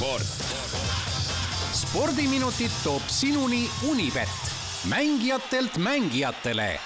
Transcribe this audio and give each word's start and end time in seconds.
sport. 0.00 0.22
spordiminutid 1.72 2.72
toob 2.84 3.02
sinuni 3.06 3.68
Unibet, 3.90 4.28
mängijatelt 4.88 5.76
mängijatele. 5.78 6.80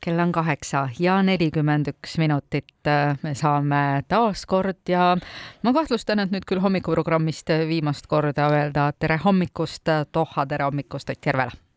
Kell 0.00 0.18
on 0.18 0.32
kaheksa 0.32 0.88
ja 0.98 1.22
nelikümmend 1.22 1.92
üks 1.92 2.18
minutit. 2.18 2.90
Me 3.22 3.34
saame 3.34 4.02
taas 4.08 4.46
kord 4.46 4.82
ja 4.88 5.14
ma 5.62 5.72
kahtlustan, 5.72 6.24
et 6.24 6.34
nüüd 6.34 6.48
küll 6.48 6.62
hommikuprogrammist 6.64 7.54
viimast 7.70 8.10
korda 8.10 8.50
öelda 8.50 8.90
tere 8.98 9.20
hommikust, 9.22 9.86
Doha, 10.14 10.46
tere 10.46 10.66
hommikust 10.66 11.10
Ott 11.10 11.26
Järvela 11.26 11.67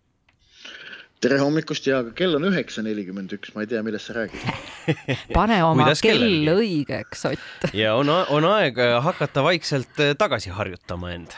tere 1.22 1.38
hommikust 1.42 1.86
ja 1.86 2.02
kell 2.18 2.36
on 2.38 2.48
üheksa 2.50 2.84
nelikümmend 2.86 3.34
üks, 3.38 3.54
ma 3.56 3.66
ei 3.66 3.70
tea, 3.70 3.84
millest 3.86 4.10
sa 4.10 4.18
räägid 4.18 4.42
pane 5.38 5.60
oma 5.64 5.86
Kuidas 5.86 6.02
kell 6.04 6.18
kellelgi? 6.18 6.56
õigeks, 6.58 7.24
Ott. 7.30 7.70
ja 7.78 7.94
on, 8.00 8.10
on 8.10 8.48
aeg 8.56 8.80
hakata 9.06 9.44
vaikselt 9.46 10.02
tagasi 10.20 10.54
harjutama 10.56 11.12
end. 11.14 11.36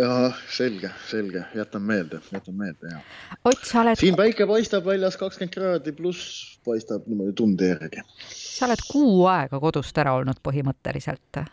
jah, 0.00 0.38
selge, 0.50 0.90
selge, 1.10 1.44
jätan 1.54 1.84
meelde, 1.86 2.22
jätan 2.32 2.56
meelde 2.58 2.94
ja. 2.94 3.02
Ott, 3.44 3.66
sa 3.68 3.82
oled. 3.84 4.00
siin 4.00 4.16
päike 4.18 4.48
paistab 4.48 4.88
väljas 4.88 5.20
kakskümmend 5.20 5.54
kraadi 5.54 5.94
pluss 5.96 6.56
paistab 6.64 7.04
niimoodi 7.10 7.36
tunde 7.36 7.74
järgi. 7.74 8.06
sa 8.30 8.70
oled 8.70 8.88
kuu 8.88 9.28
aega 9.30 9.60
kodust 9.60 10.00
ära 10.00 10.16
olnud 10.16 10.40
põhimõtteliselt. 10.46 11.44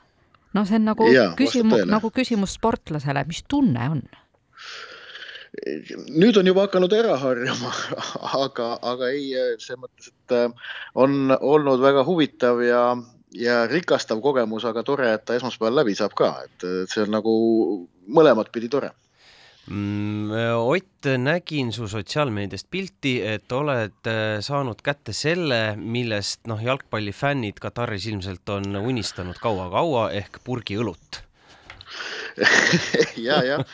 no 0.55 0.65
see 0.65 0.79
on 0.79 0.87
nagu 0.93 1.11
küsimus, 1.39 1.83
nagu 1.89 2.15
küsimus 2.15 2.55
sportlasele, 2.61 3.27
mis 3.27 3.43
tunne 3.43 3.91
on? 3.97 4.05
Nüüd 5.51 6.37
on 6.39 6.47
juba 6.47 6.65
hakanud 6.67 6.93
ära 6.95 7.17
harjuma, 7.19 7.71
aga, 8.45 8.69
aga 8.93 9.09
ei, 9.11 9.33
selles 9.59 9.81
mõttes, 9.81 10.11
et 10.13 10.35
äh, 10.37 10.71
on 10.95 11.33
olnud 11.35 11.83
väga 11.83 12.05
huvitav 12.07 12.61
ja, 12.63 12.85
ja 13.35 13.65
rikastav 13.67 14.23
kogemus, 14.23 14.65
aga 14.69 14.85
tore, 14.87 15.11
et 15.11 15.25
ta 15.27 15.35
esmaspäeval 15.35 15.81
läbi 15.81 15.95
saab 15.97 16.15
ka, 16.17 16.33
et 16.47 16.67
see 16.91 17.03
on 17.03 17.15
nagu 17.17 17.33
mõlemat 18.07 18.51
pidi 18.55 18.71
tore 18.71 18.93
mm,. 19.67 20.31
Ott, 20.71 21.09
nägin 21.19 21.73
su 21.75 21.89
sotsiaalmeediast 21.91 22.69
pilti, 22.71 23.17
et 23.25 23.51
oled 23.51 24.07
äh, 24.07 24.37
saanud 24.39 24.79
kätte 24.85 25.11
selle, 25.15 25.75
millest 25.75 26.47
noh, 26.47 26.61
jalgpallifännid 26.63 27.59
Kataris 27.59 28.07
ilmselt 28.07 28.55
on 28.55 28.79
unistanud 28.79 29.41
kaua-kaua 29.43 30.11
ehk 30.15 30.39
purgiõlut 30.47 31.25
ja, 33.27 33.41
jah, 33.43 33.65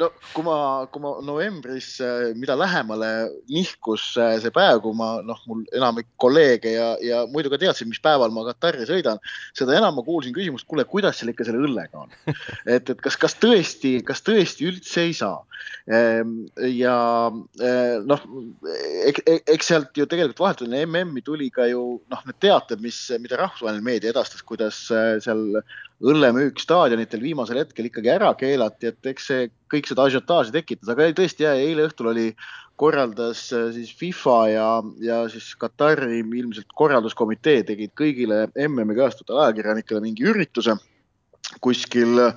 no 0.00 0.08
kui 0.32 0.44
ma, 0.46 0.56
kui 0.90 1.02
ma 1.02 1.12
novembris, 1.24 1.88
äh, 2.02 2.32
mida 2.38 2.56
lähemale 2.58 3.10
nihkus 3.50 4.14
äh, 4.20 4.36
see 4.42 4.52
päev, 4.54 4.80
kui 4.84 4.96
ma 4.98 5.10
noh, 5.26 5.40
mul 5.48 5.62
enamik 5.76 6.08
kolleege 6.20 6.74
ja, 6.74 6.88
ja 7.04 7.22
muidu 7.30 7.52
ka 7.52 7.60
teadsin, 7.62 7.90
mis 7.90 8.02
päeval 8.02 8.34
ma 8.34 8.46
Katari 8.48 8.86
sõidan, 8.88 9.22
seda 9.56 9.76
enam 9.78 9.98
ma 9.98 10.04
kuulsin 10.06 10.34
küsimust, 10.36 10.66
kuule, 10.70 10.86
kuidas 10.90 11.20
seal 11.20 11.30
ikka 11.32 11.46
selle 11.46 11.62
õllega 11.62 12.04
on. 12.04 12.14
et, 12.76 12.90
et 12.90 13.04
kas, 13.04 13.18
kas 13.20 13.38
tõesti, 13.38 13.96
kas 14.06 14.24
tõesti 14.26 14.68
üldse 14.70 15.06
ei 15.06 15.14
saa? 15.16 15.38
Ehm, 15.84 16.36
ja 16.74 16.96
äh, 17.62 17.96
noh, 18.04 18.26
eks 18.64 19.70
sealt 19.70 19.96
ju 19.96 20.08
tegelikult 20.10 20.42
vahetult 20.42 20.70
enne 20.70 20.84
MM-i 20.88 21.24
tuli 21.24 21.50
ka 21.54 21.68
ju 21.70 21.84
noh, 22.10 22.26
need 22.26 22.40
teated, 22.42 22.82
mis, 22.84 22.98
mida 23.22 23.38
rahvusvaheline 23.40 23.84
meedia 23.84 24.14
edastas, 24.14 24.42
kuidas 24.46 24.86
seal 24.88 25.60
õllemüük 26.04 26.58
staadionitel 26.60 27.22
viimasel 27.22 27.60
hetkel 27.62 27.88
ikkagi 27.88 28.10
ära 28.12 28.32
keelati, 28.38 28.90
et 28.90 29.12
eks 29.12 29.28
see 29.30 29.46
kõik 29.74 29.90
seda 29.90 30.06
ažiotaaži 30.08 30.54
tekitas, 30.54 30.90
aga 30.92 31.10
tõesti 31.16 31.46
jah, 31.46 31.58
eile 31.58 31.88
õhtul 31.88 32.12
oli, 32.14 32.28
korraldas 32.80 33.46
äh, 33.54 33.68
siis 33.74 33.92
FIFA 33.94 34.38
ja, 34.50 34.68
ja 35.02 35.20
siis 35.30 35.52
Katari 35.58 36.20
ilmselt 36.22 36.72
korralduskomitee 36.74 37.62
tegid 37.68 37.94
kõigile 37.98 38.46
MM-i 38.54 38.96
kajastatud 38.98 39.38
ajakirjanikele 39.44 40.02
mingi 40.02 40.26
ürituse 40.26 40.74
kuskil 41.62 42.18
äh, 42.24 42.34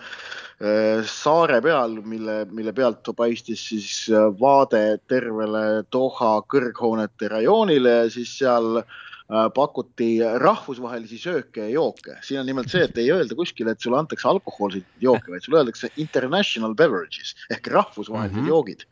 saare 1.09 1.57
peal, 1.66 1.97
mille, 2.05 2.44
mille 2.53 2.73
pealt 2.77 3.09
paistis 3.17 3.66
siis 3.72 3.89
äh, 4.11 4.29
vaade 4.39 5.00
tervele 5.09 5.83
Doha 5.94 6.38
kõrghoonete 6.53 7.33
rajoonile 7.33 8.00
ja 8.03 8.07
siis 8.13 8.38
seal 8.38 8.83
Äh, 8.83 9.06
pakuti 9.27 10.09
rahvusvahelisi 10.39 11.17
sööke 11.19 11.65
ja 11.65 11.69
jooke. 11.69 12.15
siin 12.23 12.39
on 12.39 12.45
nimelt 12.47 12.71
see, 12.71 12.85
et 12.88 12.97
ei 12.97 13.09
öelda 13.11 13.35
kuskile, 13.35 13.73
et 13.75 13.83
sulle 13.83 13.99
antakse 13.99 14.27
alkohoolseid 14.27 14.85
jooke, 15.03 15.31
vaid 15.31 15.43
sulle 15.43 15.59
öeldakse 15.59 15.89
international 15.97 16.75
beverages 16.75 17.35
ehk 17.51 17.67
rahvusvahelised 17.67 18.38
mm 18.38 18.45
-hmm. 18.45 18.53
joogid 18.55 18.88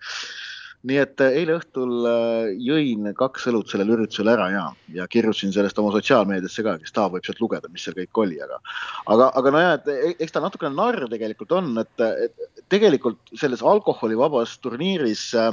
nii 0.85 0.97
et 1.01 1.21
äh, 1.23 1.35
eile 1.41 1.55
õhtul 1.57 2.05
äh, 2.09 2.51
jõin 2.61 3.09
kaks 3.17 3.47
õlut 3.49 3.71
sellel 3.71 3.93
üritusel 3.95 4.29
ära 4.31 4.47
ja, 4.53 4.63
ja 4.93 5.07
kirjutasin 5.11 5.53
sellest 5.55 5.79
oma 5.81 5.93
sotsiaalmeediasse 5.95 6.65
ka, 6.65 6.75
kes 6.81 6.93
tahab, 6.95 7.15
võib 7.15 7.27
sealt 7.27 7.41
lugeda, 7.41 7.71
mis 7.73 7.85
seal 7.85 7.97
kõik 7.97 8.21
oli, 8.21 8.37
aga, 8.43 8.59
aga, 9.13 9.29
aga 9.41 9.53
nojah, 9.55 9.71
et 9.79 9.89
e-, 9.93 10.15
eks 10.25 10.35
ta 10.35 10.43
natukene 10.43 10.75
narr 10.77 11.07
tegelikult 11.11 11.55
on, 11.57 11.71
et, 11.81 12.05
et 12.27 12.65
tegelikult 12.71 13.33
selles 13.37 13.63
alkoholivabas 13.65 14.57
turniiris 14.63 15.27
äh, 15.39 15.51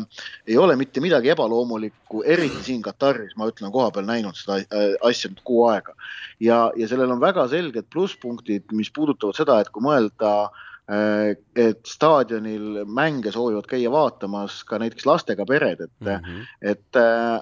ei 0.50 0.58
ole 0.60 0.76
mitte 0.80 1.04
midagi 1.04 1.32
ebaloomulikku, 1.32 2.24
eriti 2.28 2.66
siin 2.68 2.84
Kataris, 2.84 3.36
ma 3.40 3.48
ütlen, 3.50 3.72
kohapeal 3.74 4.08
näinud 4.08 4.36
seda 4.38 4.60
äh, 4.62 4.92
asja 5.08 5.32
nüüd 5.32 5.40
kuu 5.48 5.64
aega. 5.70 5.96
ja, 6.40 6.66
ja 6.76 6.90
sellel 6.90 7.14
on 7.14 7.22
väga 7.22 7.48
selged 7.52 7.88
plusspunktid, 7.92 8.68
mis 8.76 8.92
puudutavad 8.92 9.38
seda, 9.38 9.60
et 9.62 9.72
kui 9.72 9.84
mõelda 9.84 10.34
äh, 10.48 10.68
et 10.88 11.86
staadionil 11.86 12.82
mänge 12.90 13.30
soovivad 13.32 13.68
käia 13.70 13.90
vaatamas 13.90 14.64
ka 14.66 14.80
näiteks 14.82 15.06
lastega 15.06 15.46
pered, 15.46 15.80
et 15.80 15.92
mm, 16.00 16.08
-hmm. 16.08 16.46
et 16.60 16.98
äh, 16.98 17.40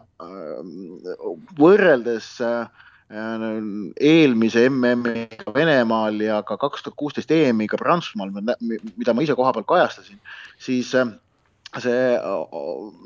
võrreldes 1.58 2.28
äh, 2.44 2.68
eelmise 4.00 4.68
MM-iga 4.68 5.54
Venemaal 5.54 6.20
ja 6.20 6.42
ka 6.42 6.56
kaks 6.56 6.82
tuhat 6.82 6.96
kuusteist 6.96 7.30
EM-iga 7.30 7.78
Prantsusmaal, 7.80 8.30
mida 8.30 9.14
ma 9.14 9.22
ise 9.22 9.34
kohapeal 9.34 9.64
kajastasin, 9.64 10.20
siis 10.58 10.94
see 11.78 12.18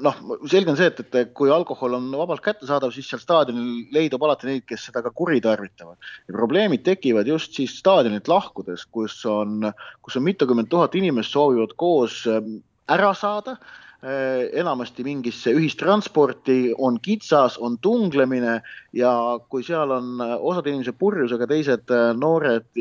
noh, 0.04 0.20
selge 0.48 0.72
on 0.72 0.78
see, 0.78 0.88
et, 0.88 1.00
et 1.20 1.32
kui 1.36 1.52
alkohol 1.52 1.98
on 1.98 2.08
vabalt 2.16 2.40
kättesaadav, 2.44 2.94
siis 2.94 3.10
seal 3.10 3.20
staadionil 3.20 3.92
leidub 3.92 4.24
alati 4.24 4.48
neid, 4.48 4.64
kes 4.68 4.86
seda 4.88 5.02
ka 5.04 5.12
kuritarvitavad. 5.12 5.98
ja 6.28 6.32
probleemid 6.32 6.84
tekivad 6.86 7.28
just 7.28 7.52
siis 7.52 7.76
staadionilt 7.78 8.28
lahkudes, 8.28 8.86
kus 8.86 9.20
on, 9.28 9.72
kus 10.02 10.16
on 10.16 10.24
mitukümmend 10.24 10.72
tuhat 10.72 10.94
inimest 10.96 11.36
soovivad 11.36 11.76
koos 11.76 12.22
ähm, 12.26 12.62
ära 12.88 13.12
saada 13.12 13.58
äh, 13.58 14.48
enamasti 14.56 15.04
mingisse 15.04 15.52
ühistransporti, 15.52 16.72
on 16.78 16.96
kitsas, 17.04 17.58
on 17.60 17.76
tunglemine 17.84 18.62
ja 18.96 19.12
kui 19.52 19.64
seal 19.66 19.92
on 19.92 20.24
äh, 20.24 20.34
osad 20.40 20.72
inimesed 20.72 20.96
purjus, 20.96 21.36
aga 21.36 21.50
teised 21.52 21.92
äh, 21.92 22.14
noored, 22.16 22.72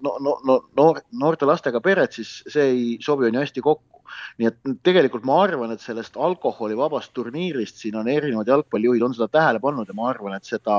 no, 0.00 0.16
no, 0.24 0.38
no, 0.40 0.58
noor, 0.80 1.04
noorte 1.12 1.44
lastega 1.44 1.84
pered, 1.84 2.16
siis 2.16 2.38
see 2.48 2.68
ei 2.72 2.90
sobi 3.04 3.28
on 3.28 3.36
ju 3.36 3.44
hästi 3.44 3.66
kokku 3.68 3.97
nii 4.38 4.48
et 4.50 4.72
tegelikult 4.86 5.26
ma 5.28 5.40
arvan, 5.44 5.72
et 5.74 5.82
sellest 5.84 6.16
alkoholivabast 6.16 7.12
turniirist 7.16 7.82
siin 7.82 7.98
on 8.00 8.08
erinevad 8.08 8.48
jalgpallijuhid 8.50 9.04
on 9.04 9.14
seda 9.16 9.28
tähele 9.38 9.60
pannud 9.62 9.88
ja 9.88 9.96
ma 9.98 10.08
arvan, 10.12 10.36
et 10.38 10.48
seda, 10.48 10.78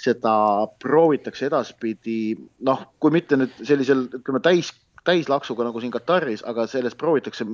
seda 0.00 0.34
proovitakse 0.82 1.48
edaspidi 1.48 2.18
noh, 2.66 2.84
kui 3.00 3.14
mitte 3.14 3.38
nüüd 3.40 3.56
sellisel 3.62 4.06
ütleme 4.20 4.42
täis 4.44 4.72
täislaksuga 5.08 5.64
nagu 5.64 5.80
siin 5.80 5.92
Kataris, 5.94 6.42
aga 6.44 6.66
sellest 6.68 6.98
proovitakse 7.00 7.46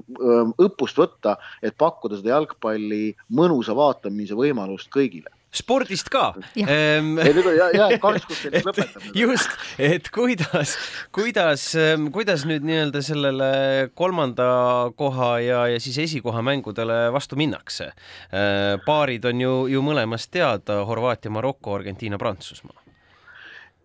õppust 0.65 0.99
võtta, 0.99 1.37
et 1.63 1.77
pakkuda 1.79 2.19
seda 2.19 2.33
jalgpalli 2.35 3.15
mõnusa 3.31 3.77
vaatamise 3.79 4.35
võimalust 4.39 4.91
kõigile 4.95 5.31
spordist 5.55 6.11
ka. 6.13 6.33
Ehm, 6.59 7.19
just, 9.23 9.57
et 9.79 10.11
kuidas, 10.15 10.77
kuidas, 11.15 11.67
ehm, 11.79 12.09
kuidas 12.15 12.47
nüüd 12.49 12.67
nii-öelda 12.67 13.03
sellele 13.05 13.51
kolmanda 13.95 14.49
koha 14.99 15.33
ja, 15.45 15.65
ja 15.71 15.83
siis 15.83 15.99
esikoha 16.07 16.43
mängudele 16.47 17.07
vastu 17.15 17.39
minnakse. 17.41 17.93
Ehm, 18.31 18.83
paarid 18.87 19.27
on 19.31 19.45
ju, 19.45 19.59
ju 19.75 19.85
mõlemast 19.85 20.33
teada, 20.35 20.83
Horvaatia, 20.89 21.33
Maroko, 21.35 21.77
Argentiina, 21.79 22.21
Prantsusmaa 22.21 22.81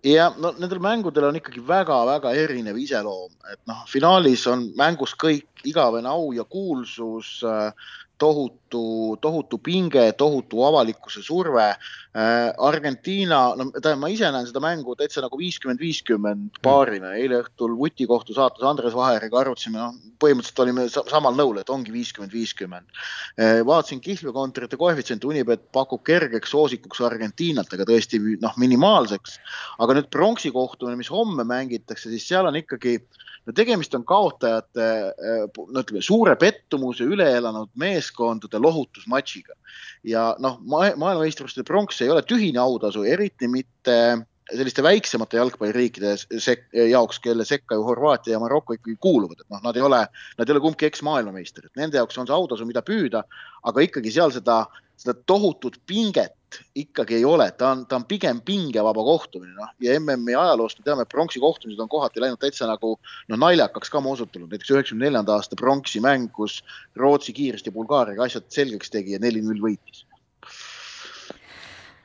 ja 0.03 0.29
no 0.37 0.53
nendel 0.57 0.79
mängudel 0.79 1.27
on 1.27 1.37
ikkagi 1.39 1.61
väga-väga 1.67 2.31
erinev 2.39 2.77
iseloom, 2.79 3.33
et 3.51 3.59
noh, 3.67 3.81
finaalis 3.89 4.45
on 4.47 4.69
mängus 4.79 5.11
kõik 5.19 5.65
igavene 5.67 6.07
au 6.07 6.31
ja 6.35 6.45
kuulsus 6.47 7.41
äh,, 7.43 7.73
tohutu, 8.19 9.17
tohutu 9.21 9.57
pinge, 9.63 10.11
tohutu 10.17 10.63
avalikkuse 10.67 11.23
surve 11.23 11.69
äh,. 11.69 12.49
Argentiina, 12.57 13.39
no 13.55 13.67
tähendab, 13.69 13.99
ma 14.01 14.09
ise 14.11 14.27
näen 14.33 14.47
seda 14.49 14.61
mängu 14.63 14.95
täitsa 14.97 15.21
nagu 15.23 15.37
viiskümmend, 15.37 15.79
viiskümmend 15.79 16.57
paarina. 16.65 17.13
eile 17.15 17.43
õhtul 17.43 17.75
Vuti 17.77 18.07
kohtu 18.09 18.33
saates 18.33 18.65
Andres 18.65 18.95
Vaheriga 18.97 19.39
arutasime, 19.43 19.77
noh, 19.77 19.93
põhimõtteliselt 20.19 20.63
olime 20.65 20.87
samal 20.89 21.37
nõul, 21.37 21.61
et 21.61 21.69
ongi 21.69 21.93
viiskümmend, 21.93 22.33
viiskümmend. 22.33 22.99
Äh, 23.39 23.61
vaatasin 23.67 24.01
kihlvekontorite 24.03 24.79
koefitsient, 24.81 25.27
Unibet 25.29 25.69
pakub 25.75 26.03
kergeks 26.07 26.51
soosikuks 26.55 27.05
Argentiinat, 27.05 27.71
aga 27.77 27.87
tõesti 27.87 28.19
noh, 28.41 28.57
minimaalseks. 28.57 29.39
aga 29.79 29.99
nüüd 29.99 30.09
pronksi 30.11 30.51
kohtumine, 30.51 30.97
mis 30.99 31.13
homme 31.13 31.45
mängitakse, 31.47 32.09
siis 32.09 32.27
seal 32.27 32.49
on 32.49 32.57
ikkagi 32.59 32.97
no 33.49 33.55
tegemist 33.55 33.95
on 33.97 34.05
kaotajate, 34.07 34.87
eh, 35.09 35.45
no 35.57 35.81
ütleme, 35.81 36.03
suure 36.05 36.35
pettumuse 36.39 37.07
üle 37.07 37.25
elanud 37.39 37.71
meeskondade 38.09 38.59
lohutusmatšiga. 38.59 39.53
ja 40.03 40.35
noh, 40.39 40.59
maailmameistrivõistluste 40.63 41.63
pronks 41.63 42.01
ei 42.01 42.09
ole 42.09 42.21
tühine 42.23 42.59
autasu, 42.59 43.03
eriti 43.03 43.47
mitte 43.47 44.25
selliste 44.55 44.83
väiksemate 44.83 45.37
jalgpalliriikide 45.37 46.15
jaoks, 46.89 47.19
kelle 47.23 47.45
sekka 47.45 47.77
ju 47.77 47.85
Horvaatia 47.87 48.35
ja 48.35 48.41
Maroko 48.41 48.75
ikkagi 48.77 48.97
kuuluvad, 49.01 49.43
et 49.43 49.49
noh, 49.53 49.61
nad 49.63 49.77
ei 49.77 49.85
ole, 49.85 50.01
nad 50.39 50.49
ei 50.49 50.55
ole 50.55 50.63
kumbki 50.63 50.89
eksmaailmameistrid, 50.89 51.71
nende 51.79 51.99
jaoks 51.99 52.17
on 52.17 52.29
see 52.29 52.35
autasu, 52.35 52.67
mida 52.69 52.83
püüda, 52.85 53.23
aga 53.69 53.85
ikkagi 53.85 54.13
seal 54.13 54.33
seda, 54.35 54.63
seda 54.99 55.15
tohutut 55.29 55.79
pinget 55.89 56.35
ikkagi 56.75 57.19
ei 57.19 57.25
ole, 57.29 57.45
ta 57.57 57.73
on, 57.75 57.85
ta 57.85 57.99
on 57.99 58.05
pigem 58.09 58.39
pingevaba 58.45 59.03
kohtumine, 59.05 59.53
noh 59.53 59.69
ja 59.85 59.93
MM-i 59.99 60.33
ajaloost 60.33 60.79
me 60.79 60.87
teame, 60.87 61.05
et 61.05 61.13
pronksi 61.13 61.41
kohtumised 61.43 61.81
on 61.83 61.91
kohati 61.91 62.23
läinud 62.23 62.41
täitsa 62.41 62.65
nagu 62.69 62.95
noh, 62.97 63.37
naljakaks 63.37 63.93
ka 63.93 64.01
osutunud, 64.01 64.49
näiteks 64.49 64.73
üheksakümne 64.73 65.05
neljanda 65.05 65.37
aasta 65.37 65.59
pronksi 65.59 66.01
mäng, 66.01 66.31
kus 66.33 66.63
Rootsi 66.97 67.37
kiiresti 67.37 67.71
Bulgaariaga 67.75 68.25
asjad 68.25 68.49
selgeks 68.49 68.89
tegi 68.89 69.13
ja 69.13 69.21
neli-null 69.21 69.61
võitis 69.61 70.08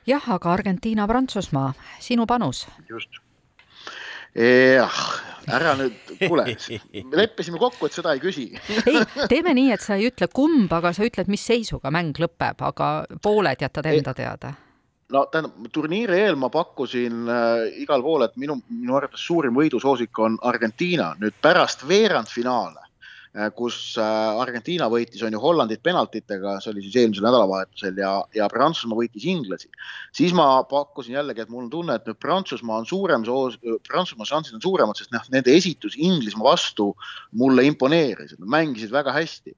jah, 0.07 0.31
aga 0.37 0.53
Argentiina-Prantsusmaa, 0.53 1.73
sinu 1.99 2.25
panus? 2.29 2.65
just. 2.89 3.21
jah, 4.35 4.99
ära 5.47 5.75
nüüd, 5.79 5.95
kuule, 6.25 6.49
leppisime 7.15 7.61
kokku, 7.61 7.87
et 7.87 7.95
seda 7.95 8.15
ei 8.15 8.21
küsi 8.23 8.49
ei, 8.89 9.01
teeme 9.31 9.55
nii, 9.55 9.71
et 9.75 9.85
sa 9.85 9.95
ei 9.95 10.09
ütle 10.09 10.27
kumb, 10.33 10.71
aga 10.75 10.91
sa 10.95 11.07
ütled, 11.07 11.31
mis 11.31 11.45
seisuga 11.45 11.93
mäng 11.93 12.17
lõpeb, 12.19 12.61
aga 12.67 12.91
pooled 13.23 13.65
jätad 13.65 13.91
enda 13.93 14.15
teada 14.17 14.55
no 15.13 15.25
tähendab, 15.31 15.69
turniiri 15.73 16.19
eel 16.25 16.39
ma 16.39 16.49
pakkusin 16.53 17.29
äh, 17.29 17.81
igal 17.83 18.03
pool, 18.05 18.25
et 18.25 18.35
minu, 18.41 18.57
minu 18.73 18.97
arvates 18.97 19.25
suurim 19.25 19.55
võidusoosik 19.57 20.19
on 20.19 20.39
Argentiina. 20.41 21.13
nüüd 21.21 21.37
pärast 21.41 21.87
veerandfinaale 21.87 22.84
kus 23.55 23.77
äh, 23.99 24.39
Argentiina 24.39 24.87
võitis, 24.91 25.19
on 25.25 25.33
ju 25.35 25.39
Hollandit 25.43 25.81
penaltitega, 25.83 26.55
see 26.63 26.71
oli 26.71 26.83
siis 26.85 26.95
eelmisel 27.01 27.25
nädalavahetusel 27.27 27.97
ja, 27.99 28.11
ja 28.35 28.47
Prantsusmaa 28.51 29.01
võitis 29.01 29.25
inglasi. 29.27 29.67
siis 30.15 30.31
ma 30.35 30.63
pakkusin 30.69 31.17
jällegi, 31.17 31.43
et 31.43 31.51
mul 31.51 31.65
on 31.65 31.73
tunne, 31.73 31.97
et 31.99 32.07
nüüd 32.07 32.19
Prantsusmaa 32.23 32.79
on 32.79 32.87
suurem 32.87 33.25
Prantsusmaa 33.89 34.29
šansid 34.29 34.55
on 34.55 34.63
suuremad, 34.63 34.95
sest 34.95 35.11
noh, 35.11 35.25
nende 35.33 35.51
esitus 35.51 35.97
Inglismaa 35.99 36.53
vastu 36.53 36.93
mulle 37.35 37.67
imponeeris, 37.67 38.37
nad 38.39 38.53
mängisid 38.55 38.95
väga 38.95 39.11
hästi. 39.15 39.55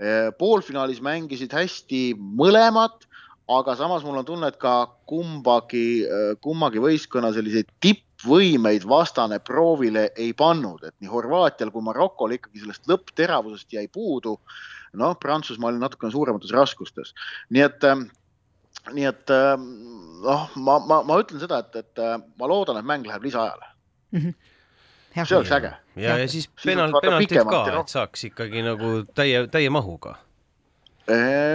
Äh, 0.00 0.32
poolfinaalis 0.40 0.98
mängisid 1.04 1.54
hästi 1.54 2.02
mõlemad 2.18 3.06
aga 3.50 3.74
samas 3.78 4.02
mul 4.06 4.18
on 4.18 4.26
tunne, 4.26 4.50
et 4.50 4.58
ka 4.62 4.74
kumbagi, 5.10 6.06
kummagi 6.38 6.78
võistkonna 6.82 7.32
selliseid 7.34 7.66
tippvõimeid 8.20 8.84
vastane 8.88 9.38
proovile 9.40 10.10
ei 10.16 10.32
pannud, 10.34 10.84
et 10.84 10.94
nii 11.00 11.10
Horvaatial 11.10 11.70
kui 11.70 11.82
Marokol 11.82 12.36
ikkagi 12.36 12.60
sellest 12.60 12.88
lõppteravusest 12.88 13.72
jäi 13.72 13.88
puudu. 13.88 14.38
noh, 14.92 15.16
Prantsusmaa 15.16 15.70
oli 15.70 15.78
natukene 15.78 16.10
suuremates 16.10 16.50
raskustes, 16.50 17.14
nii 17.50 17.62
et 17.62 17.84
nii 18.92 19.04
et 19.06 19.30
noh, 19.30 20.48
ma, 20.56 20.78
ma, 20.78 21.02
ma 21.02 21.18
ütlen 21.20 21.40
seda, 21.40 21.60
et, 21.60 21.76
et 21.76 22.00
ma 22.38 22.48
loodan, 22.48 22.76
et 22.76 22.84
mäng 22.84 23.06
läheb 23.06 23.22
lisaajale 23.22 23.66
mm. 24.10 24.18
-hmm. 24.18 24.34
Ja, 25.16 25.24
see 25.24 25.36
oleks 25.36 25.52
äge. 25.52 25.72
ja, 25.96 26.18
ja 26.18 26.28
siis 26.28 26.48
penalt, 26.64 26.94
penaltid 27.02 27.44
ka, 27.44 27.80
et 27.80 27.88
saaks 27.88 28.24
ikkagi 28.24 28.62
nagu 28.62 29.04
täie, 29.14 29.46
täie 29.46 29.70
mahuga 29.70 30.16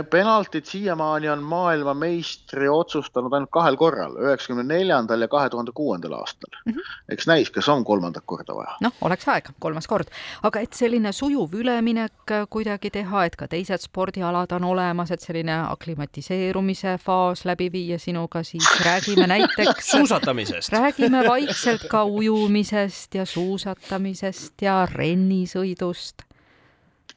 penaltid 0.09 0.65
siiamaani 0.65 1.29
on 1.29 1.43
maailmameistri 1.43 2.69
otsustanud 2.69 3.33
ainult 3.33 3.51
kahel 3.51 3.77
korral, 3.77 4.15
üheksakümne 4.19 4.63
neljandal 4.67 5.21
ja 5.21 5.27
kahe 5.31 5.49
tuhande 5.49 5.71
kuuendal 5.75 6.13
aastal 6.17 6.59
mm. 6.65 6.73
-hmm. 6.73 6.97
eks 7.09 7.27
näis, 7.27 7.49
kas 7.49 7.69
on 7.69 7.83
kolmandat 7.83 8.23
korda 8.25 8.55
vaja. 8.55 8.77
noh, 8.81 8.93
oleks 9.01 9.27
aeg, 9.27 9.49
kolmas 9.59 9.87
kord, 9.87 10.11
aga 10.43 10.59
et 10.59 10.73
selline 10.73 11.11
sujuv 11.11 11.53
üleminek 11.53 12.35
kuidagi 12.49 12.89
teha, 12.91 13.25
et 13.25 13.35
ka 13.35 13.47
teised 13.47 13.81
spordialad 13.81 14.51
on 14.51 14.63
olemas, 14.63 15.11
et 15.11 15.21
selline 15.21 15.59
aklimatiseerumise 15.69 16.97
faas 17.03 17.45
läbi 17.45 17.71
viia 17.71 17.99
sinuga, 17.99 18.43
siis 18.43 18.69
räägime 18.89 19.27
näiteks 19.27 19.91
suusatamisest 19.91 20.71
räägime 20.71 21.23
vaikselt 21.27 21.87
ka 21.89 22.03
ujumisest 22.03 23.15
ja 23.15 23.25
suusatamisest 23.25 24.61
ja 24.61 24.87
rennisõidust 24.91 26.24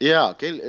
ja 0.00 0.34
Kel-, 0.38 0.60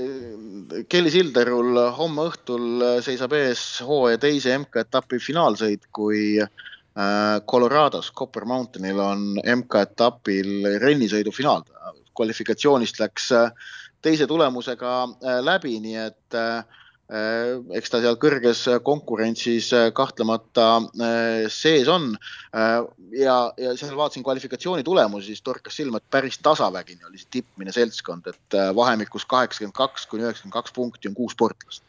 Kelly 0.90 1.12
Silderul 1.14 1.78
homme 1.98 2.30
õhtul 2.30 2.86
seisab 3.06 3.34
ees 3.38 3.64
hooaja 3.86 4.20
teise 4.22 4.56
MK-etapi 4.58 5.20
finaalsõit, 5.24 5.90
kui 5.96 6.40
äh, 6.42 7.36
Colorados 7.50 8.12
Copper 8.12 8.46
Mountainil 8.50 9.00
on 9.04 9.28
MK-etapil 9.44 10.80
rennisõidu 10.82 11.36
finaal. 11.36 11.68
kvalifikatsioonist 12.20 13.00
läks 13.00 13.32
äh, 13.32 13.52
teise 14.02 14.28
tulemusega 14.28 14.94
läbi, 15.44 15.78
nii 15.80 15.96
et 16.08 16.20
Äh, 16.36 16.64
eks 17.10 17.90
ta 17.90 18.02
seal 18.04 18.18
kõrges 18.22 18.62
konkurentsis 18.86 19.72
äh, 19.74 19.88
kahtlemata 19.98 20.68
äh, 20.78 21.48
sees 21.50 21.90
on. 21.90 22.12
ja, 23.14 23.36
ja 23.58 23.74
seal 23.78 23.98
vaatasin 23.98 24.26
kvalifikatsiooni 24.26 24.86
tulemusi, 24.86 25.34
siis 25.34 25.42
torkas 25.46 25.78
silma, 25.80 25.98
et 25.98 26.12
päris 26.14 26.38
tasavägine 26.46 27.10
oli 27.10 27.18
see 27.18 27.40
tippmine 27.40 27.74
seltskond, 27.74 28.30
et 28.30 28.58
vahemikus 28.78 29.26
kaheksakümmend 29.30 29.78
kaks 29.78 30.06
kuni 30.10 30.26
üheksakümmend 30.28 30.58
kaks 30.58 30.74
punkti 30.76 31.10
on 31.10 31.18
kuus 31.18 31.38
sportlast 31.38 31.89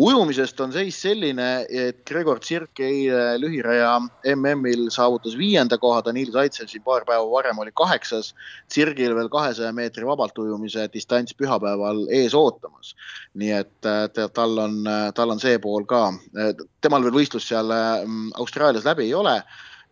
ujumisest 0.00 0.60
on 0.60 0.72
seis 0.72 0.98
selline, 1.02 1.48
et 1.68 2.02
Gregor 2.08 2.40
Tsirk 2.42 2.80
eile 2.84 3.38
lühiraja 3.40 3.96
MM-il 4.34 4.88
saavutas 4.94 5.36
viienda 5.38 5.78
koha, 5.78 6.02
Danil 6.04 6.32
Zaitsev 6.32 6.70
siin 6.70 6.84
paar 6.86 7.06
päeva 7.08 7.26
varem 7.30 7.58
oli 7.62 7.74
kaheksas. 7.76 8.32
Tsirgil 8.68 9.14
veel 9.16 9.30
kahesaja 9.32 9.72
meetri 9.76 10.06
vabalt 10.06 10.38
ujumise 10.38 10.88
distants 10.92 11.36
pühapäeval 11.38 12.06
ees 12.12 12.34
ootamas. 12.34 12.94
nii 13.34 13.50
et 13.50 13.86
tal 14.34 14.58
on, 14.58 14.82
tal 15.14 15.30
on 15.30 15.40
see 15.42 15.58
pool 15.58 15.86
ka, 15.90 16.06
temal 16.80 17.02
veel 17.02 17.16
võistlus 17.16 17.48
seal 17.48 17.72
Austraalias 18.38 18.86
läbi 18.86 19.08
ei 19.08 19.14
ole 19.14 19.40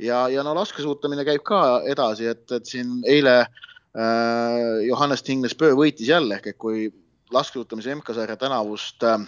ja, 0.03 0.29
ja 0.29 0.45
no 0.47 0.55
laskesuutamine 0.57 1.25
käib 1.27 1.45
ka 1.47 1.83
edasi, 1.89 2.29
et, 2.33 2.45
et 2.55 2.69
siin 2.69 3.01
eile 3.09 3.39
äh, 3.43 4.83
Johannes 4.87 5.25
Tingnes-Pöö 5.27 5.77
võitis 5.79 6.09
jälle 6.09 6.39
ehk 6.39 6.53
et 6.53 6.59
kui 6.61 6.89
laskesuutamise 7.33 7.95
MK-sarja 7.99 8.37
tänavust 8.41 9.05
äh, 9.07 9.21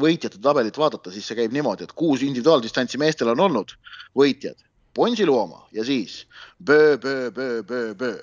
võitjate 0.00 0.40
tabelit 0.42 0.78
vaadata, 0.78 1.12
siis 1.12 1.26
see 1.28 1.38
käib 1.38 1.52
niimoodi, 1.54 1.84
et 1.84 1.92
kuus 1.96 2.22
individuaaldistantsi 2.26 3.00
meestel 3.00 3.32
on 3.34 3.44
olnud 3.48 3.74
võitjad. 4.16 4.56
Ponsiluoma 4.94 5.66
ja 5.74 5.84
siis 5.84 6.24
Bö, 6.62 6.96
Bö, 7.02 7.30
Bö, 7.34 7.62
Bö, 7.66 7.94
Bö. 7.98 8.14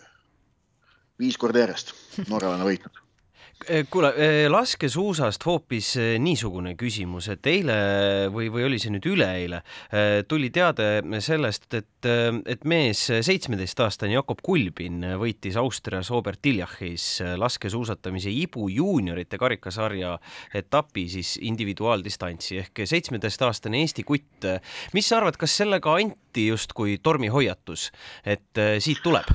viis 1.20 1.38
korda 1.38 1.66
järjest 1.66 1.94
norralane 2.32 2.66
võitnud 2.66 3.02
kuule, 3.90 4.10
eh, 4.18 4.50
laskesuusast 4.50 5.46
hoopis 5.46 5.90
eh, 6.00 6.14
niisugune 6.22 6.74
küsimus, 6.80 7.28
et 7.34 7.48
eile 7.50 7.76
või, 8.34 8.50
või 8.54 8.66
oli 8.68 8.80
see 8.82 8.94
nüüd 8.94 9.06
üleeile, 9.12 9.62
tuli 10.30 10.50
teade 10.54 11.02
sellest, 11.24 11.68
et, 11.78 12.08
et 12.50 12.66
mees, 12.70 13.04
seitsmeteistaastane 13.28 14.16
Jakob 14.16 14.42
Kulbin 14.44 15.04
võitis 15.20 15.58
Austrias 15.60 16.10
Robert 16.14 16.42
Tiljachis 16.42 17.22
laskesuusatamise 17.38 18.32
Ibu 18.34 18.70
juuniorite 18.72 19.40
karikasarja 19.42 20.16
etapi 20.58 21.08
siis 21.12 21.36
individuaaldistantsi 21.42 22.62
ehk 22.64 22.84
seitsmeteistaastane 22.86 23.84
Eesti 23.84 24.06
kutt. 24.08 24.48
mis 24.94 25.08
sa 25.08 25.20
arvad, 25.20 25.38
kas 25.38 25.58
sellega 25.62 25.94
anti 26.00 26.48
justkui 26.48 26.98
tormihoiatus, 27.04 27.92
et 28.26 28.66
siit 28.80 29.04
tuleb? 29.04 29.30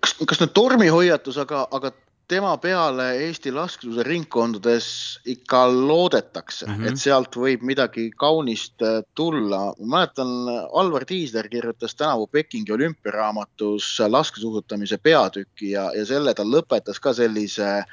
kas, 0.00 0.16
kas 0.28 0.40
nüüd 0.42 0.52
tormihoiatus, 0.56 1.38
aga, 1.42 1.66
aga 1.72 1.92
tema 2.32 2.54
peale 2.56 3.06
Eesti 3.26 3.50
laskesuusa 3.52 4.04
ringkondades 4.06 4.86
ikka 5.28 5.66
loodetakse 5.72 6.66
mm, 6.66 6.74
-hmm. 6.74 6.88
et 6.88 7.00
sealt 7.00 7.36
võib 7.36 7.64
midagi 7.68 8.06
kaunist 8.16 8.82
äh, 8.82 9.02
tulla. 9.14 9.74
ma 9.78 9.96
mäletan, 9.96 10.30
Alvar 10.72 11.04
Tiisler 11.04 11.48
kirjutas 11.48 11.94
tänavu 11.94 12.26
Pekingi 12.26 12.72
olümpiaraamatus 12.72 13.98
laskesuusatamise 14.08 14.98
peatüki 14.98 15.70
ja, 15.70 15.90
ja 15.96 16.06
selle 16.06 16.34
ta 16.34 16.44
lõpetas 16.44 17.00
ka 17.00 17.12
sellise 17.12 17.84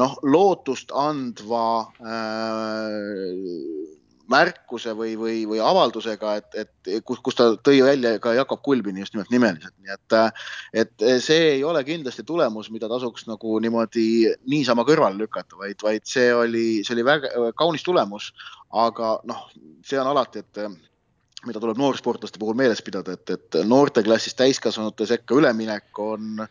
noh, 0.00 0.16
lootust 0.22 0.92
andva 0.94 1.92
äh, 2.00 3.92
märkuse 4.32 4.94
või, 4.98 5.12
või, 5.20 5.36
või 5.48 5.60
avaldusega, 5.62 6.34
et, 6.40 6.58
et 6.64 7.02
kus, 7.06 7.20
kus 7.24 7.38
ta 7.38 7.48
tõi 7.68 7.82
välja 7.84 8.16
ka 8.22 8.34
Jakob 8.36 8.62
Kulbini 8.64 9.04
just 9.04 9.16
nimelt 9.16 9.32
nimeliselt, 9.34 9.74
nii 9.82 9.94
et, 9.94 10.16
et 10.84 11.06
see 11.24 11.50
ei 11.56 11.64
ole 11.68 11.84
kindlasti 11.88 12.24
tulemus, 12.28 12.70
mida 12.74 12.90
tasuks 12.90 13.28
nagu 13.30 13.58
niimoodi 13.62 14.06
niisama 14.52 14.86
kõrvale 14.88 15.20
lükata, 15.20 15.58
vaid, 15.60 15.80
vaid 15.84 16.08
see 16.08 16.30
oli, 16.34 16.66
see 16.86 16.96
oli 16.96 17.06
väga 17.08 17.52
kaunis 17.58 17.84
tulemus. 17.86 18.32
aga 18.72 19.18
noh, 19.28 19.44
see 19.84 19.98
on 20.00 20.08
alati, 20.08 20.40
et 20.40 20.58
mida 21.46 21.60
tuleb 21.62 21.80
noorsportlaste 21.80 22.40
puhul 22.40 22.56
meeles 22.58 22.82
pidada, 22.84 23.16
et, 23.16 23.30
et 23.34 23.58
noorteklassist 23.66 24.38
täiskasvanute 24.38 25.06
sekka 25.08 25.36
üleminek 25.38 25.98
on, 26.02 26.44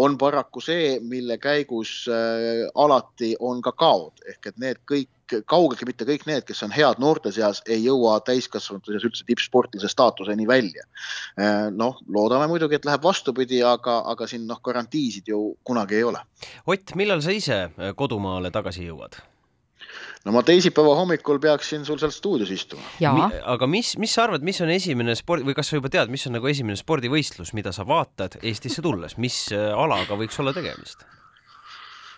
on 0.00 0.18
paraku 0.20 0.60
see, 0.64 0.98
mille 1.00 1.38
käigus 1.42 2.04
äh, 2.12 2.66
alati 2.74 3.34
on 3.40 3.62
ka 3.64 3.72
kaod 3.78 4.24
ehk 4.28 4.50
et 4.50 4.60
need 4.60 4.82
kõik 4.90 5.10
kaugeltki 5.46 5.88
mitte 5.88 6.06
kõik 6.08 6.26
need, 6.28 6.46
kes 6.48 6.62
on 6.66 6.72
head 6.74 7.00
noorte 7.02 7.32
seas, 7.34 7.62
ei 7.68 7.82
jõua 7.84 8.16
täiskasvanute 8.26 8.94
seas 8.94 9.06
üldse 9.08 9.26
tippsportlase 9.28 9.90
staatuseni 9.90 10.46
välja. 10.48 10.86
Eh, 11.38 11.68
noh, 11.74 12.00
loodame 12.08 12.48
muidugi, 12.50 12.78
et 12.78 12.88
läheb 12.88 13.04
vastupidi, 13.04 13.62
aga, 13.66 14.00
aga 14.12 14.28
siin 14.30 14.48
noh, 14.50 14.60
garantiisid 14.64 15.30
ju 15.30 15.44
kunagi 15.64 16.00
ei 16.00 16.08
ole. 16.08 16.24
Ott, 16.66 16.96
millal 16.98 17.22
sa 17.24 17.34
ise 17.34 17.60
eh, 17.68 17.94
kodumaale 17.96 18.52
tagasi 18.54 18.88
jõuad? 18.88 19.22
no 20.24 20.32
ma 20.32 20.40
teisipäeva 20.42 20.94
hommikul 20.96 21.38
peaksin 21.38 21.84
sul 21.84 21.98
seal 22.00 22.12
stuudios 22.14 22.50
istuma. 22.50 22.82
jaa, 23.00 23.28
aga 23.52 23.68
mis, 23.68 23.92
mis 24.00 24.14
sa 24.16 24.24
arvad, 24.24 24.44
mis 24.46 24.60
on 24.64 24.72
esimene 24.72 25.14
sport 25.18 25.44
või 25.44 25.56
kas 25.56 25.68
sa 25.70 25.76
juba 25.78 25.92
tead, 25.92 26.12
mis 26.12 26.24
on 26.28 26.36
nagu 26.38 26.48
esimene 26.48 26.80
spordivõistlus, 26.80 27.52
mida 27.56 27.74
sa 27.76 27.84
vaatad 27.88 28.38
Eestisse 28.42 28.82
tulles, 28.82 29.18
mis 29.20 29.36
äh, 29.52 29.70
alaga 29.76 30.16
võiks 30.18 30.40
olla 30.40 30.56
tegemist? 30.56 31.04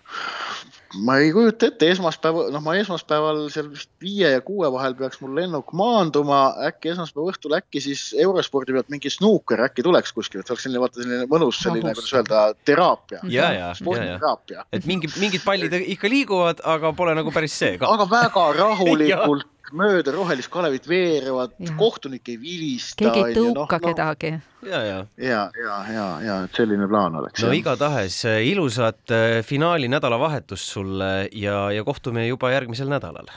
ma 0.95 1.16
ei 1.19 1.33
kujuta 1.35 1.71
ette, 1.71 1.88
esmaspäeva, 1.90 2.47
noh, 2.55 2.62
ma 2.64 2.76
esmaspäeval 2.78 3.40
seal 3.52 3.69
vist 3.73 3.90
viie 4.02 4.31
ja 4.37 4.43
kuue 4.45 4.69
vahel 4.73 4.95
peaks 4.99 5.19
mul 5.23 5.35
lennuk 5.38 5.73
maanduma, 5.76 6.40
äkki 6.69 6.93
esmaspäeva 6.93 7.33
õhtul 7.33 7.57
äkki 7.59 7.83
siis 7.83 8.05
eurospordi 8.23 8.76
pealt 8.76 8.93
mingi 8.93 9.11
snuuker 9.12 9.64
äkki 9.66 9.85
tuleks 9.87 10.14
kuskilt, 10.16 10.47
oleks 10.50 10.66
selline 10.66 10.83
vaata 10.83 11.02
selline 11.02 11.26
mõnus 11.31 11.61
selline, 11.62 11.95
kuidas 11.97 12.14
öelda, 12.14 12.45
teraapia. 12.69 13.21
ja, 13.25 13.50
ja, 13.57 13.73
ja, 13.75 14.37
ja, 14.52 14.64
et 14.73 14.87
mingi, 14.88 15.11
mingid 15.21 15.45
pallid 15.47 15.75
ikka 15.83 16.11
liiguvad, 16.12 16.62
aga 16.76 16.95
pole 16.97 17.16
nagu 17.19 17.35
päris 17.35 17.59
see 17.59 17.76
ka. 17.81 17.90
aga 17.90 18.09
väga 18.11 18.49
rahulikult 18.62 19.52
mööda 19.76 20.12
rohelist 20.14 20.50
Kalevit 20.52 20.87
veerevad, 20.88 21.56
kohtunik 21.78 22.28
ei 22.28 22.38
vilista. 22.40 22.99
keegi 23.04 23.25
ei 23.30 23.37
tõuka 23.37 23.78
no, 23.80 23.88
kedagi 23.88 24.30
no, 24.37 24.40
ja, 24.66 24.82
ja, 24.85 24.99
ja, 25.16 25.42
ja, 25.62 25.76
ja, 25.92 26.06
ja 26.25 26.38
et 26.46 26.58
selline 26.58 26.88
plaan 26.90 27.16
oleks. 27.20 27.42
no 27.42 27.52
igatahes 27.56 28.20
äh, 28.28 28.40
ilusat 28.50 29.14
äh, 29.14 29.40
finaali 29.46 29.88
nädalavahetust 29.92 30.73
sulle 30.76 31.28
ja, 31.32 31.70
ja 31.73 31.85
kohtume 31.85 32.26
juba 32.26 32.50
järgmisel 32.54 32.90
nädalal. 32.92 33.30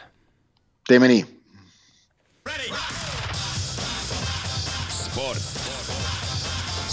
teeme 0.87 1.07
nii. 1.07 1.25
sport. 4.89 5.47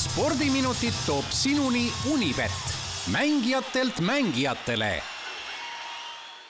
spordiminutid 0.07 1.05
toob 1.07 1.28
sinuni 1.31 1.90
Unibet, 2.12 2.73
mängijatelt 3.12 4.00
mängijatele 4.00 4.97